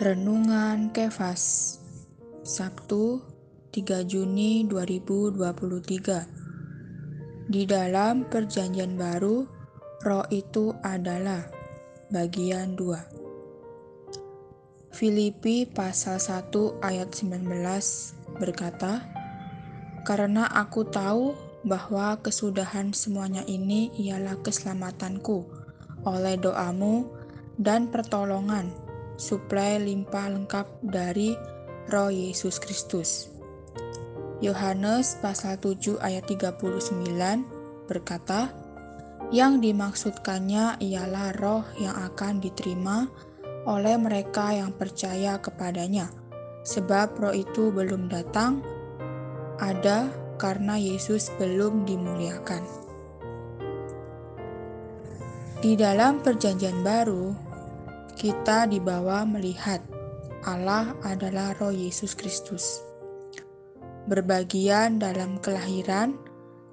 [0.00, 1.76] Renungan Kefas
[2.40, 3.20] Sabtu
[3.68, 9.44] 3 Juni 2023 Di dalam perjanjian baru,
[10.00, 11.44] roh itu adalah
[12.08, 16.48] bagian 2 Filipi pasal 1
[16.80, 19.04] ayat 19 berkata,
[20.08, 21.36] Karena aku tahu
[21.68, 25.44] bahwa kesudahan semuanya ini ialah keselamatanku
[26.08, 27.04] oleh doamu
[27.60, 28.88] dan pertolongan
[29.20, 31.36] suplai limpah lengkap dari
[31.92, 33.28] roh Yesus Kristus.
[34.40, 37.04] Yohanes pasal 7 ayat 39
[37.84, 38.48] berkata,
[39.28, 43.06] yang dimaksudkannya ialah roh yang akan diterima
[43.68, 46.08] oleh mereka yang percaya kepadanya,
[46.64, 48.64] sebab roh itu belum datang,
[49.60, 50.08] ada
[50.40, 52.64] karena Yesus belum dimuliakan.
[55.60, 57.49] Di dalam Perjanjian Baru,
[58.16, 59.82] kita dibawa melihat
[60.48, 62.80] Allah adalah Roh Yesus Kristus.
[64.08, 66.16] Berbagian dalam kelahiran,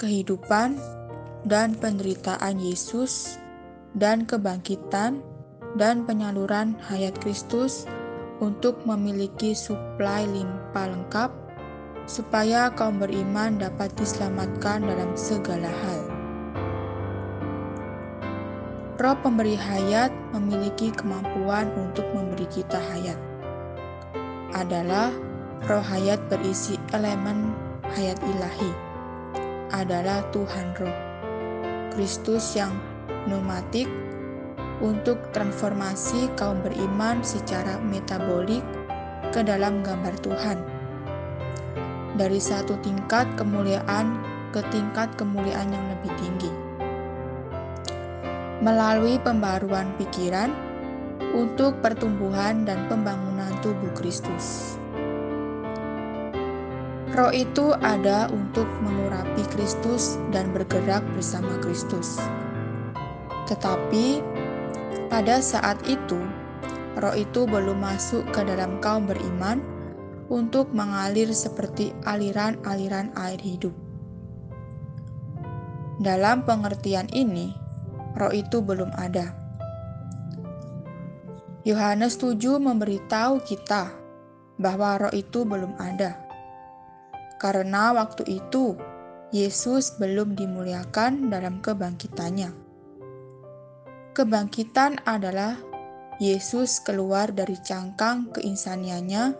[0.00, 0.80] kehidupan,
[1.44, 3.36] dan penderitaan Yesus,
[3.96, 5.20] dan kebangkitan
[5.76, 7.86] dan penyaluran hayat Kristus
[8.40, 11.30] untuk memiliki suplai limpah lengkap,
[12.08, 15.99] supaya kaum beriman dapat diselamatkan dalam segala hal.
[19.00, 23.16] Roh pemberi hayat memiliki kemampuan untuk memberi kita hayat.
[24.52, 25.08] Adalah
[25.64, 27.48] roh hayat berisi elemen
[27.96, 28.68] hayat ilahi.
[29.72, 30.92] Adalah Tuhan roh.
[31.96, 32.76] Kristus yang
[33.24, 33.88] pneumatik
[34.84, 38.60] untuk transformasi kaum beriman secara metabolik
[39.32, 40.60] ke dalam gambar Tuhan.
[42.20, 44.20] Dari satu tingkat kemuliaan
[44.52, 46.52] ke tingkat kemuliaan yang lebih tinggi
[48.60, 50.52] melalui pembaruan pikiran
[51.32, 54.76] untuk pertumbuhan dan pembangunan tubuh Kristus.
[57.10, 62.22] Roh itu ada untuk mengurapi Kristus dan bergerak bersama Kristus.
[63.50, 64.22] Tetapi
[65.10, 66.22] pada saat itu,
[67.02, 69.58] roh itu belum masuk ke dalam kaum beriman
[70.30, 73.74] untuk mengalir seperti aliran-aliran air hidup.
[75.98, 77.59] Dalam pengertian ini,
[78.16, 79.30] roh itu belum ada.
[81.68, 83.92] Yohanes 7 memberitahu kita
[84.56, 86.16] bahwa roh itu belum ada.
[87.36, 88.76] Karena waktu itu
[89.30, 92.50] Yesus belum dimuliakan dalam kebangkitannya.
[94.16, 95.54] Kebangkitan adalah
[96.20, 99.32] Yesus keluar dari cangkang keinsaniannya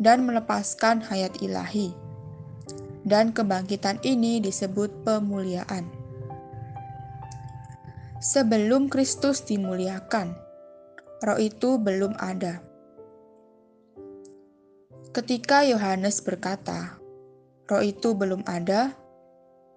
[0.00, 1.92] dan melepaskan hayat ilahi.
[3.04, 6.03] Dan kebangkitan ini disebut pemuliaan
[8.24, 10.32] sebelum Kristus dimuliakan.
[11.20, 12.64] Roh itu belum ada.
[15.12, 16.96] Ketika Yohanes berkata,
[17.68, 18.96] "Roh itu belum ada,"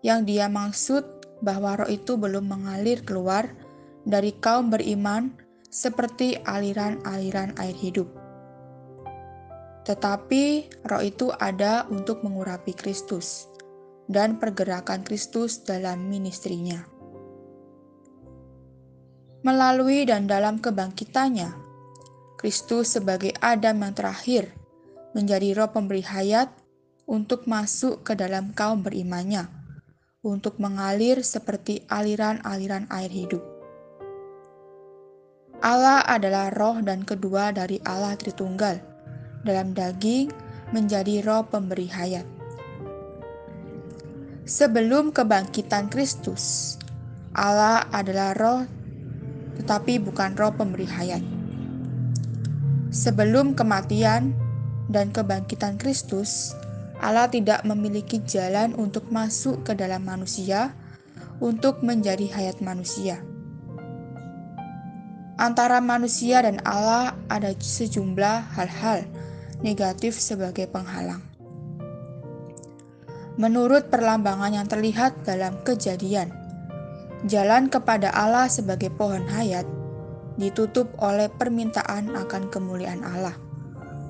[0.01, 1.03] yang dia maksud
[1.43, 3.51] bahwa roh itu belum mengalir keluar
[4.07, 5.35] dari kaum beriman
[5.67, 8.07] seperti aliran-aliran air hidup.
[9.83, 10.43] Tetapi
[10.87, 13.51] roh itu ada untuk mengurapi Kristus
[14.07, 16.96] dan pergerakan Kristus dalam ministrinya
[19.47, 21.55] melalui dan dalam kebangkitannya.
[22.35, 24.51] Kristus sebagai Adam yang terakhir
[25.15, 26.51] menjadi roh pemberi hayat
[27.07, 29.47] untuk masuk ke dalam kaum berimannya,
[30.21, 33.41] untuk mengalir seperti aliran-aliran air hidup.
[35.63, 38.77] Allah adalah roh dan kedua dari Allah Tritunggal,
[39.41, 40.29] dalam daging
[40.75, 42.27] menjadi roh pemberi hayat.
[44.45, 46.77] Sebelum kebangkitan Kristus,
[47.33, 48.61] Allah adalah roh
[49.57, 51.23] tetapi bukan roh pemberi hayat.
[52.93, 54.31] Sebelum kematian
[54.87, 56.55] dan kebangkitan Kristus,
[56.97, 60.73] Allah tidak memiliki jalan untuk masuk ke dalam manusia
[61.37, 63.21] untuk menjadi hayat manusia.
[65.37, 69.05] Antara manusia dan Allah ada sejumlah hal-hal
[69.61, 71.21] negatif sebagai penghalang.
[73.37, 76.33] Menurut perlambangan yang terlihat dalam kejadian,
[77.25, 79.65] Jalan kepada Allah sebagai pohon hayat
[80.37, 83.33] ditutup oleh permintaan akan kemuliaan Allah,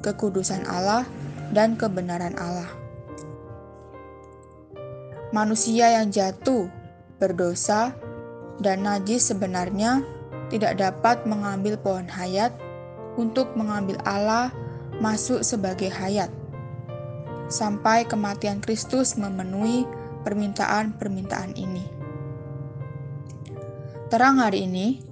[0.04, 1.08] kekudusan Allah,
[1.56, 2.68] dan kebenaran Allah.
[5.32, 6.68] Manusia yang jatuh,
[7.16, 7.96] berdosa,
[8.60, 10.04] dan najis sebenarnya
[10.52, 12.52] tidak dapat mengambil pohon hayat
[13.16, 14.52] untuk mengambil Allah
[15.00, 16.28] masuk sebagai hayat,
[17.48, 19.88] sampai kematian Kristus memenuhi
[20.28, 21.97] permintaan-permintaan ini.
[24.08, 25.04] Terang hari ini,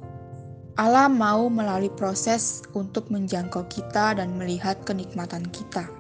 [0.80, 5.92] Allah mau melalui proses untuk menjangkau kita dan melihat kenikmatan kita.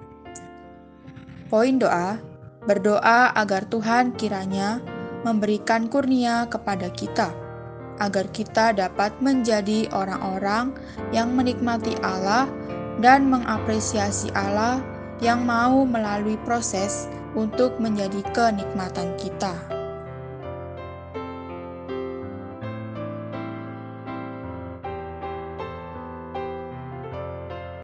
[1.51, 2.15] Poin doa:
[2.63, 4.79] berdoa agar Tuhan kiranya
[5.27, 7.35] memberikan kurnia kepada kita,
[7.99, 10.71] agar kita dapat menjadi orang-orang
[11.11, 12.47] yang menikmati Allah
[13.03, 14.79] dan mengapresiasi Allah
[15.19, 19.74] yang mau melalui proses untuk menjadi kenikmatan kita.